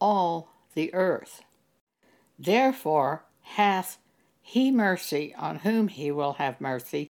all 0.00 0.52
the 0.74 0.94
earth. 0.94 1.42
Therefore 2.38 3.24
hath 3.42 3.98
he 4.40 4.70
mercy 4.70 5.34
on 5.34 5.56
whom 5.56 5.88
he 5.88 6.12
will 6.12 6.34
have 6.34 6.60
mercy, 6.60 7.08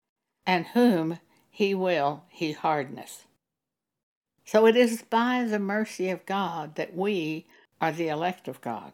and 0.46 0.66
whom 0.66 1.18
he 1.50 1.74
will 1.74 2.22
he 2.28 2.52
hardeneth. 2.52 3.26
So 4.44 4.66
it 4.66 4.76
is 4.76 5.02
by 5.02 5.42
the 5.42 5.58
mercy 5.58 6.10
of 6.10 6.24
God 6.26 6.76
that 6.76 6.94
we 6.94 7.48
are 7.80 7.90
the 7.90 8.06
elect 8.06 8.46
of 8.46 8.60
God. 8.60 8.92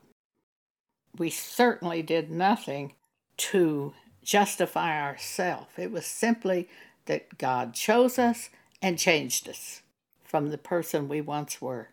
We 1.18 1.28
certainly 1.28 2.00
did 2.00 2.30
nothing 2.30 2.94
to 3.42 3.92
justify 4.22 5.02
ourselves. 5.02 5.72
It 5.76 5.90
was 5.90 6.06
simply 6.06 6.68
that 7.06 7.38
God 7.38 7.74
chose 7.74 8.16
us 8.16 8.50
and 8.80 8.98
changed 8.98 9.48
us 9.48 9.82
from 10.22 10.50
the 10.50 10.58
person 10.58 11.08
we 11.08 11.20
once 11.20 11.60
were. 11.60 11.88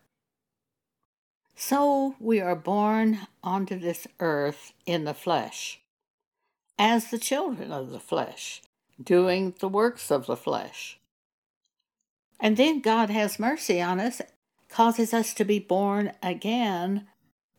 So 1.56 2.14
we 2.20 2.40
are 2.40 2.54
born 2.54 3.26
onto 3.42 3.78
this 3.78 4.06
earth 4.20 4.72
in 4.86 5.04
the 5.04 5.12
flesh, 5.12 5.80
as 6.78 7.10
the 7.10 7.18
children 7.18 7.72
of 7.72 7.90
the 7.90 8.00
flesh, 8.00 8.62
doing 9.02 9.54
the 9.58 9.68
works 9.68 10.10
of 10.10 10.26
the 10.26 10.36
flesh. 10.36 11.00
And 12.38 12.56
then 12.56 12.80
God 12.80 13.10
has 13.10 13.40
mercy 13.40 13.82
on 13.82 13.98
us, 13.98 14.22
causes 14.68 15.12
us 15.12 15.34
to 15.34 15.44
be 15.44 15.58
born 15.58 16.12
again 16.22 17.08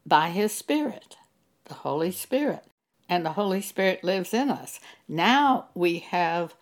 by 0.05 0.29
His 0.29 0.53
Spirit, 0.53 1.17
the 1.65 1.75
Holy 1.75 2.11
Spirit. 2.11 2.70
And 3.11 3.25
the 3.25 3.33
Holy 3.33 3.61
Spirit 3.61 4.05
lives 4.05 4.33
in 4.33 4.49
us. 4.49 4.79
Now 5.05 5.67
we 5.75 5.99
have 5.99 6.55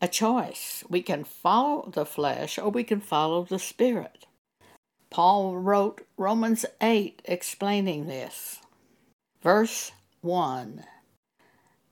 a 0.00 0.08
choice. 0.08 0.82
We 0.88 1.02
can 1.02 1.22
follow 1.22 1.88
the 1.88 2.04
flesh 2.04 2.58
or 2.58 2.68
we 2.68 2.82
can 2.82 3.00
follow 3.00 3.44
the 3.44 3.60
Spirit. 3.60 4.26
Paul 5.08 5.56
wrote 5.56 6.04
Romans 6.16 6.66
8 6.80 7.22
explaining 7.26 8.06
this. 8.06 8.58
Verse 9.40 9.92
1 10.20 10.84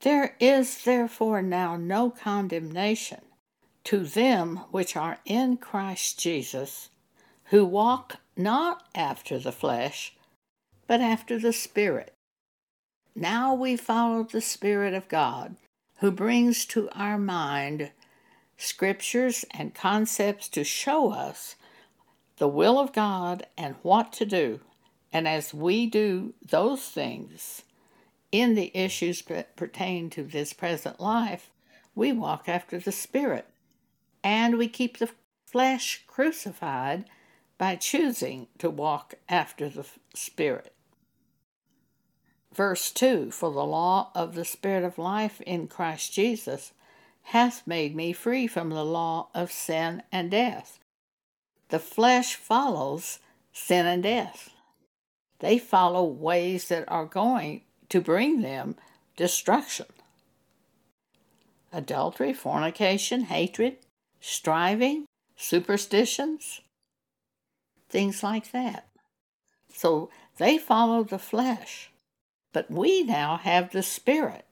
There 0.01 0.35
is 0.41 0.83
therefore 0.83 1.41
now 1.41 1.77
no 1.77 2.11
condemnation 2.11 3.21
to 3.85 4.01
them 4.01 4.63
which 4.73 4.97
are 4.97 5.21
in 5.25 5.59
Christ 5.59 6.19
Jesus, 6.19 6.91
who 7.47 7.65
walk 7.65 8.17
not 8.37 8.85
after 8.97 9.39
the 9.39 9.53
flesh, 9.53 10.17
but 10.89 11.01
after 11.01 11.39
the 11.39 11.53
Spirit. 11.53 12.16
Now 13.19 13.55
we 13.55 13.79
follow 13.79 14.25
the 14.25 14.43
Spirit 14.43 14.93
of 14.93 15.09
God, 15.09 15.57
who 16.01 16.11
brings 16.11 16.67
to 16.67 16.91
our 16.91 17.17
mind 17.17 17.91
scriptures 18.59 19.43
and 19.53 19.75
concepts 19.75 20.51
to 20.51 20.65
show 20.65 21.13
us 21.13 21.57
the 22.37 22.47
will 22.47 22.79
of 22.79 22.93
God 22.93 23.47
and 23.57 23.77
what 23.81 24.13
to 24.15 24.27
do. 24.27 24.61
And 25.15 25.27
as 25.27 25.55
we 25.55 25.87
do 25.87 26.35
those 26.47 26.83
things 26.83 27.63
in 28.31 28.55
the 28.55 28.71
issues 28.77 29.23
that 29.23 29.57
pertain 29.57 30.11
to 30.11 30.23
this 30.23 30.53
present 30.53 31.01
life, 31.01 31.49
we 31.95 32.13
walk 32.13 32.51
after 32.51 32.79
the 32.79 32.93
Spirit 32.93 33.49
and 34.23 34.59
we 34.59 34.69
keep 34.69 34.99
the 34.99 35.09
flesh 35.47 36.05
crucified 36.07 37.07
by 37.57 37.77
choosing 37.77 38.49
to 38.59 38.69
walk 38.69 39.15
after 39.27 39.71
the 39.71 39.87
Spirit. 40.13 40.76
Verse 42.57 42.91
2 42.91 43.31
For 43.33 43.53
the 43.53 43.65
law 43.65 44.11
of 44.15 44.35
the 44.35 44.45
Spirit 44.45 44.83
of 44.83 44.97
life 44.97 45.43
in 45.43 45.69
Christ 45.69 46.15
Jesus 46.15 46.73
hath 47.25 47.67
made 47.67 47.95
me 47.95 48.15
free 48.15 48.47
from 48.47 48.71
the 48.71 48.85
law 48.85 49.29
of 49.35 49.53
sin 49.53 50.03
and 50.11 50.31
death. 50.31 50.79
The 51.69 51.79
flesh 51.79 52.35
follows 52.35 53.19
sin 53.53 53.85
and 53.85 54.03
death. 54.03 54.51
They 55.41 55.59
follow 55.59 56.05
ways 56.05 56.69
that 56.69 56.85
are 56.89 57.05
going 57.05 57.61
to 57.91 58.01
bring 58.01 58.41
them 58.41 58.77
destruction. 59.17 59.87
Adultery, 61.75 62.33
fornication, 62.33 63.23
hatred, 63.25 63.77
striving, 64.21 65.05
superstitions, 65.37 66.63
things 67.91 68.23
like 68.23 68.53
that. 68.53 68.89
So 69.71 70.09
they 70.39 70.57
follow 70.57 71.05
the 71.05 71.19
flesh. 71.19 71.91
But 72.57 72.71
we 72.71 73.03
now 73.03 73.37
have 73.37 73.73
the 73.73 73.83
Spirit. 73.83 74.47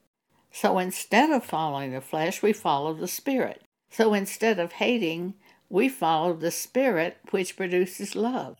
So 0.52 0.78
instead 0.78 1.30
of 1.30 1.42
following 1.42 1.92
the 1.92 2.02
flesh, 2.02 2.42
we 2.42 2.52
follow 2.52 2.92
the 2.92 3.08
Spirit. 3.08 3.62
So 3.88 4.12
instead 4.12 4.58
of 4.58 4.72
hating, 4.72 5.32
we 5.70 5.88
follow 5.88 6.34
the 6.34 6.50
Spirit 6.50 7.16
which 7.30 7.56
produces 7.56 8.14
love. 8.14 8.58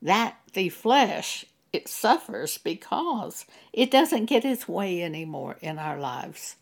That 0.00 0.38
the 0.54 0.70
flesh, 0.70 1.44
it 1.74 1.88
suffers 1.88 2.56
because 2.56 3.44
it 3.70 3.90
doesn't 3.90 4.30
get 4.30 4.46
its 4.46 4.66
way 4.66 5.02
anymore 5.02 5.58
in 5.60 5.78
our 5.78 5.98
lives. 6.00 6.56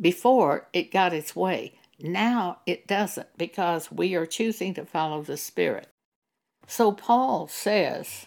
Before 0.00 0.66
it 0.72 0.90
got 0.90 1.12
its 1.12 1.36
way. 1.36 1.78
Now 2.00 2.58
it 2.66 2.88
doesn't 2.88 3.28
because 3.38 3.92
we 3.92 4.16
are 4.16 4.26
choosing 4.26 4.74
to 4.74 4.84
follow 4.84 5.22
the 5.22 5.36
Spirit. 5.36 5.86
So 6.66 6.90
Paul 6.90 7.46
says, 7.46 8.26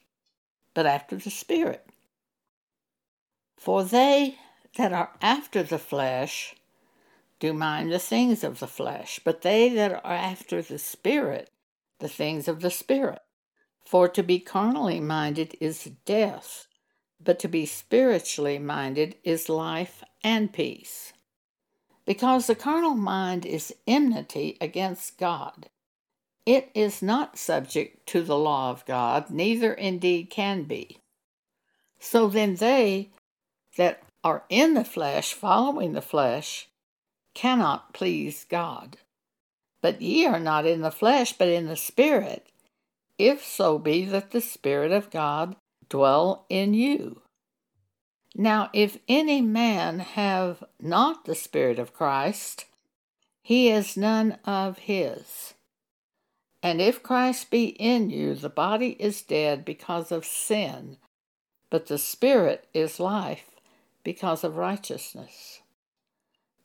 but 0.73 0.85
after 0.85 1.15
the 1.15 1.29
Spirit. 1.29 1.85
For 3.57 3.83
they 3.83 4.37
that 4.77 4.93
are 4.93 5.11
after 5.21 5.63
the 5.63 5.79
flesh 5.79 6.55
do 7.39 7.53
mind 7.53 7.91
the 7.91 7.99
things 7.99 8.43
of 8.43 8.59
the 8.59 8.67
flesh, 8.67 9.19
but 9.23 9.41
they 9.41 9.69
that 9.69 9.91
are 9.91 10.13
after 10.13 10.61
the 10.61 10.79
Spirit, 10.79 11.49
the 11.99 12.09
things 12.09 12.47
of 12.47 12.61
the 12.61 12.71
Spirit. 12.71 13.21
For 13.85 14.07
to 14.09 14.23
be 14.23 14.39
carnally 14.39 14.99
minded 14.99 15.55
is 15.59 15.91
death, 16.05 16.67
but 17.19 17.39
to 17.39 17.47
be 17.47 17.65
spiritually 17.65 18.59
minded 18.59 19.15
is 19.23 19.49
life 19.49 20.03
and 20.23 20.53
peace 20.53 21.13
because 22.05 22.47
the 22.47 22.55
carnal 22.55 22.95
mind 22.95 23.45
is 23.45 23.73
enmity 23.87 24.57
against 24.59 25.17
God. 25.17 25.69
It 26.45 26.71
is 26.73 27.01
not 27.01 27.37
subject 27.37 28.07
to 28.07 28.23
the 28.23 28.37
law 28.37 28.71
of 28.71 28.85
God, 28.85 29.29
neither 29.29 29.73
indeed 29.73 30.29
can 30.29 30.63
be. 30.63 30.97
So 31.99 32.27
then 32.27 32.55
they 32.55 33.09
that 33.77 34.01
are 34.23 34.43
in 34.49 34.73
the 34.73 34.83
flesh, 34.83 35.33
following 35.33 35.93
the 35.93 36.01
flesh, 36.01 36.67
cannot 37.33 37.93
please 37.93 38.45
God. 38.49 38.97
But 39.81 40.01
ye 40.01 40.25
are 40.25 40.39
not 40.39 40.65
in 40.65 40.81
the 40.81 40.91
flesh, 40.91 41.33
but 41.33 41.47
in 41.47 41.67
the 41.67 41.75
Spirit, 41.75 42.47
if 43.17 43.43
so 43.43 43.77
be 43.77 44.05
that 44.05 44.31
the 44.31 44.41
Spirit 44.41 44.91
of 44.91 45.11
God 45.11 45.55
dwell 45.89 46.45
in 46.49 46.73
you. 46.73 47.21
Now, 48.35 48.69
if 48.73 48.97
any 49.07 49.41
man 49.41 49.99
have 49.99 50.63
not 50.79 51.25
the 51.25 51.35
Spirit 51.35 51.79
of 51.79 51.93
Christ, 51.93 52.65
he 53.43 53.69
is 53.69 53.97
none 53.97 54.37
of 54.45 54.79
his. 54.79 55.53
And 56.63 56.79
if 56.79 57.01
Christ 57.01 57.49
be 57.49 57.65
in 57.65 58.09
you, 58.09 58.35
the 58.35 58.49
body 58.49 58.95
is 58.99 59.21
dead 59.21 59.65
because 59.65 60.11
of 60.11 60.25
sin, 60.25 60.97
but 61.69 61.87
the 61.87 61.97
Spirit 61.97 62.67
is 62.73 62.99
life 62.99 63.55
because 64.03 64.43
of 64.43 64.57
righteousness. 64.57 65.61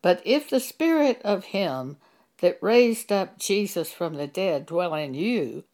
But 0.02 0.20
if 0.24 0.50
the 0.50 0.60
Spirit 0.60 1.20
of 1.24 1.46
him 1.46 1.96
that 2.38 2.62
raised 2.62 3.10
up 3.10 3.38
Jesus 3.38 3.90
from 3.90 4.14
the 4.14 4.26
dead 4.26 4.66
dwell 4.66 4.94
in 4.94 5.14
you, 5.14 5.64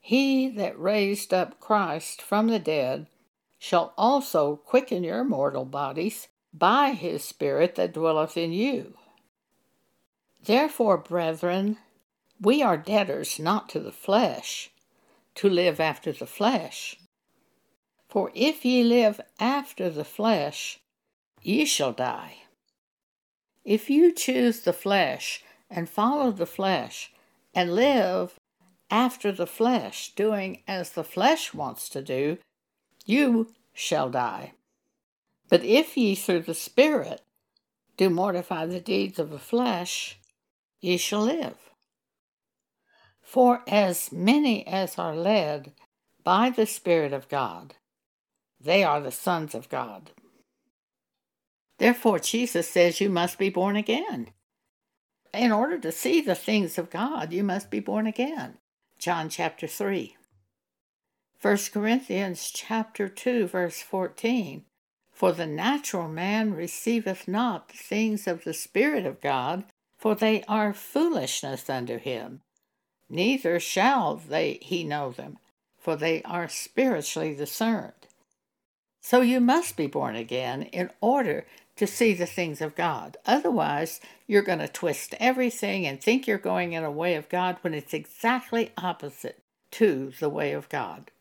he 0.00 0.48
that 0.48 0.78
raised 0.78 1.34
up 1.34 1.58
Christ 1.58 2.22
from 2.22 2.48
the 2.48 2.58
dead 2.58 3.08
shall 3.58 3.94
also 3.96 4.56
quicken 4.56 5.02
your 5.02 5.24
mortal 5.24 5.64
bodies 5.64 6.28
by 6.52 6.92
his 6.92 7.24
Spirit 7.24 7.74
that 7.74 7.94
dwelleth 7.94 8.36
in 8.36 8.52
you. 8.52 8.96
Therefore, 10.44 10.98
brethren, 10.98 11.78
we 12.40 12.62
are 12.62 12.76
debtors 12.76 13.38
not 13.38 13.68
to 13.70 13.80
the 13.80 13.92
flesh, 13.92 14.70
to 15.36 15.48
live 15.48 15.80
after 15.80 16.12
the 16.12 16.26
flesh. 16.26 16.96
For 18.08 18.30
if 18.34 18.64
ye 18.64 18.82
live 18.84 19.20
after 19.40 19.90
the 19.90 20.04
flesh, 20.04 20.80
ye 21.42 21.64
shall 21.64 21.92
die. 21.92 22.42
If 23.64 23.90
you 23.90 24.12
choose 24.12 24.60
the 24.60 24.72
flesh 24.72 25.42
and 25.70 25.88
follow 25.88 26.30
the 26.30 26.46
flesh 26.46 27.12
and 27.54 27.74
live 27.74 28.38
after 28.90 29.32
the 29.32 29.46
flesh, 29.46 30.14
doing 30.14 30.62
as 30.68 30.90
the 30.90 31.04
flesh 31.04 31.54
wants 31.54 31.88
to 31.88 32.02
do, 32.02 32.38
you 33.04 33.52
shall 33.72 34.10
die. 34.10 34.52
But 35.48 35.64
if 35.64 35.96
ye 35.96 36.14
through 36.14 36.42
the 36.42 36.54
Spirit 36.54 37.22
do 37.96 38.10
mortify 38.10 38.66
the 38.66 38.80
deeds 38.80 39.18
of 39.18 39.30
the 39.30 39.38
flesh, 39.38 40.18
ye 40.80 40.96
shall 40.96 41.22
live. 41.22 41.73
For 43.34 43.64
as 43.66 44.12
many 44.12 44.64
as 44.64 44.96
are 44.96 45.16
led 45.16 45.72
by 46.22 46.50
the 46.50 46.66
Spirit 46.66 47.12
of 47.12 47.28
God, 47.28 47.74
they 48.60 48.84
are 48.84 49.00
the 49.00 49.10
sons 49.10 49.56
of 49.56 49.68
God. 49.68 50.12
Therefore, 51.78 52.20
Jesus 52.20 52.68
says 52.68 53.00
you 53.00 53.10
must 53.10 53.36
be 53.36 53.50
born 53.50 53.74
again. 53.74 54.28
In 55.32 55.50
order 55.50 55.80
to 55.80 55.90
see 55.90 56.20
the 56.20 56.36
things 56.36 56.78
of 56.78 56.90
God, 56.90 57.32
you 57.32 57.42
must 57.42 57.72
be 57.72 57.80
born 57.80 58.06
again. 58.06 58.58
John 59.00 59.28
chapter 59.28 59.66
3. 59.66 60.16
1 61.42 61.58
Corinthians 61.72 62.52
chapter 62.54 63.08
2 63.08 63.48
verse 63.48 63.82
14 63.82 64.62
For 65.10 65.32
the 65.32 65.48
natural 65.48 66.06
man 66.06 66.54
receiveth 66.54 67.26
not 67.26 67.70
the 67.70 67.78
things 67.78 68.28
of 68.28 68.44
the 68.44 68.54
Spirit 68.54 69.04
of 69.04 69.20
God, 69.20 69.64
for 69.98 70.14
they 70.14 70.44
are 70.44 70.72
foolishness 70.72 71.68
unto 71.68 71.98
him. 71.98 72.40
Neither 73.14 73.60
shall 73.60 74.16
they 74.16 74.58
he 74.60 74.82
know 74.82 75.12
them, 75.12 75.38
for 75.78 75.94
they 75.94 76.20
are 76.24 76.48
spiritually 76.48 77.32
discerned. 77.32 78.08
So 79.00 79.20
you 79.20 79.38
must 79.38 79.76
be 79.76 79.86
born 79.86 80.16
again 80.16 80.64
in 80.64 80.90
order 81.00 81.46
to 81.76 81.86
see 81.86 82.12
the 82.12 82.26
things 82.26 82.60
of 82.60 82.74
God. 82.74 83.16
Otherwise, 83.24 84.00
you're 84.26 84.42
going 84.42 84.58
to 84.58 84.66
twist 84.66 85.14
everything 85.20 85.86
and 85.86 86.02
think 86.02 86.26
you're 86.26 86.38
going 86.38 86.72
in 86.72 86.82
a 86.82 86.90
way 86.90 87.14
of 87.14 87.28
God 87.28 87.56
when 87.60 87.72
it's 87.72 87.94
exactly 87.94 88.72
opposite 88.76 89.38
to 89.70 90.12
the 90.18 90.28
way 90.28 90.50
of 90.50 90.68
God. 90.68 91.12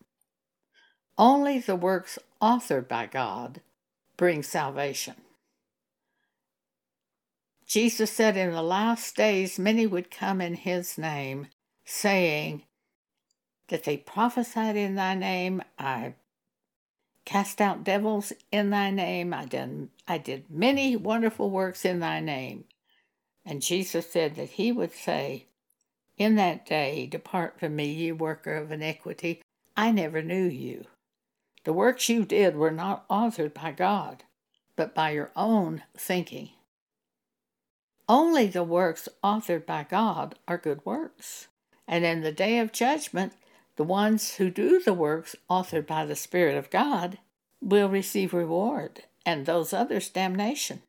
Only 1.16 1.60
the 1.60 1.76
works 1.76 2.18
authored 2.42 2.88
by 2.88 3.06
God 3.06 3.62
bring 4.18 4.42
salvation. 4.42 5.14
Jesus 7.68 8.10
said 8.12 8.36
in 8.36 8.52
the 8.52 8.64
last 8.64 9.16
days 9.16 9.60
many 9.60 9.86
would 9.86 10.10
come 10.10 10.42
in 10.42 10.56
his 10.56 10.98
name, 10.98 11.50
saying 11.86 12.64
that 13.68 13.84
they 13.84 13.98
prophesied 13.98 14.76
in 14.76 14.96
thy 14.96 15.16
name, 15.16 15.62
I 15.78 16.16
cast 17.26 17.62
out 17.62 17.84
devils 17.84 18.34
in 18.52 18.70
thy 18.70 18.92
name, 18.92 19.34
I 19.34 19.46
did, 19.46 19.90
I 20.08 20.18
did 20.18 20.50
many 20.50 20.96
wonderful 20.96 21.50
works 21.50 21.86
in 21.86 22.00
thy 22.00 22.20
name. 22.20 22.66
And 23.46 23.62
Jesus 23.62 24.10
said 24.10 24.36
that 24.36 24.52
he 24.52 24.72
would 24.72 24.94
say, 24.94 25.48
In 26.18 26.36
that 26.36 26.66
day, 26.66 27.08
depart 27.08 27.60
from 27.60 27.76
me, 27.76 27.92
ye 27.92 28.12
worker 28.12 28.56
of 28.56 28.72
iniquity, 28.72 29.42
I 29.76 29.92
never 29.92 30.22
knew 30.22 30.46
you. 30.46 30.86
The 31.64 31.74
works 31.74 32.10
you 32.10 32.26
did 32.26 32.56
were 32.56 32.72
not 32.72 33.08
authored 33.08 33.54
by 33.54 33.72
God, 33.72 34.24
but 34.76 34.94
by 34.94 35.12
your 35.12 35.32
own 35.36 35.84
thinking. 35.96 36.50
Only 38.08 38.48
the 38.48 38.64
works 38.64 39.08
authored 39.24 39.66
by 39.66 39.86
God 39.90 40.38
are 40.48 40.58
good 40.58 40.86
works. 40.86 41.48
And 41.88 42.06
in 42.06 42.22
the 42.22 42.32
day 42.32 42.60
of 42.60 42.72
judgment, 42.72 43.34
the 43.76 43.84
ones 43.84 44.36
who 44.36 44.50
do 44.50 44.80
the 44.80 44.94
works 44.94 45.36
authored 45.50 45.88
by 45.88 46.06
the 46.06 46.16
Spirit 46.16 46.58
of 46.58 46.70
God 46.70 47.18
will 47.62 47.90
receive 47.90 48.34
reward, 48.34 49.04
and 49.26 49.46
those 49.46 49.74
others 49.74 50.10
damnation. 50.10 50.82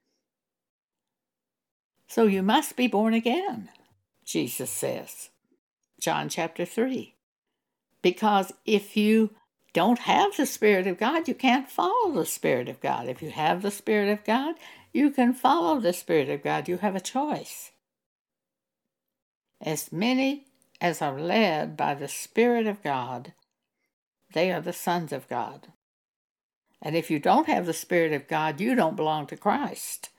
So 2.06 2.24
you 2.24 2.42
must 2.42 2.76
be 2.76 2.86
born 2.86 3.14
again, 3.14 3.70
Jesus 4.24 4.70
says. 4.70 5.30
John 6.00 6.28
chapter 6.28 6.64
3. 6.64 7.14
Because 8.02 8.52
if 8.66 8.96
you 8.96 9.30
don't 9.72 10.00
have 10.00 10.36
the 10.36 10.46
Spirit 10.46 10.86
of 10.86 10.98
God, 10.98 11.26
you 11.26 11.34
can't 11.34 11.70
follow 11.70 12.12
the 12.12 12.26
Spirit 12.26 12.68
of 12.68 12.80
God. 12.80 13.08
If 13.08 13.22
you 13.22 13.30
have 13.30 13.62
the 13.62 13.70
Spirit 13.70 14.10
of 14.10 14.24
God, 14.24 14.56
you 14.92 15.10
can 15.10 15.32
follow 15.32 15.80
the 15.80 15.92
Spirit 15.92 16.28
of 16.28 16.42
God. 16.42 16.68
You 16.68 16.78
have 16.78 16.94
a 16.94 17.00
choice. 17.00 17.72
As 19.60 19.90
many 19.90 20.46
as 20.80 21.00
are 21.00 21.18
led 21.18 21.76
by 21.76 21.94
the 21.94 22.08
Spirit 22.08 22.66
of 22.66 22.82
God, 22.82 23.32
they 24.32 24.52
are 24.52 24.60
the 24.60 24.72
sons 24.72 25.12
of 25.12 25.28
God. 25.28 25.68
And 26.82 26.94
if 26.94 27.10
you 27.10 27.18
don't 27.18 27.48
have 27.48 27.66
the 27.66 27.72
Spirit 27.72 28.12
of 28.12 28.28
God, 28.28 28.60
you 28.60 28.74
don't 28.74 28.96
belong 28.96 29.26
to 29.28 29.36
Christ. 29.36 30.10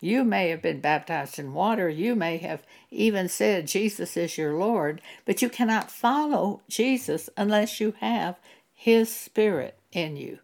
You 0.00 0.24
may 0.24 0.48
have 0.48 0.62
been 0.62 0.80
baptized 0.80 1.38
in 1.38 1.54
water. 1.54 1.88
You 1.88 2.14
may 2.14 2.38
have 2.38 2.62
even 2.90 3.28
said 3.28 3.66
Jesus 3.66 4.16
is 4.16 4.38
your 4.38 4.54
Lord, 4.54 5.00
but 5.24 5.42
you 5.42 5.48
cannot 5.48 5.90
follow 5.90 6.62
Jesus 6.68 7.28
unless 7.36 7.80
you 7.80 7.94
have 8.00 8.38
his 8.72 9.14
Spirit 9.14 9.78
in 9.92 10.16
you. 10.16 10.38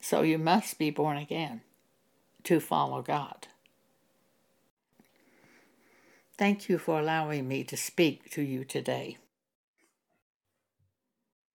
So 0.00 0.22
you 0.22 0.38
must 0.38 0.78
be 0.78 0.90
born 0.90 1.16
again 1.16 1.62
to 2.44 2.60
follow 2.60 3.02
God. 3.02 3.48
Thank 6.42 6.68
you 6.68 6.76
for 6.76 6.98
allowing 6.98 7.46
me 7.46 7.62
to 7.62 7.76
speak 7.76 8.28
to 8.30 8.42
you 8.42 8.64
today. 8.64 9.16